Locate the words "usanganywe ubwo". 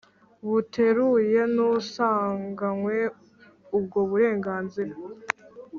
1.73-3.99